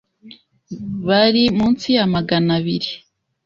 [1.07, 2.91] bari munsi ya Magana abiri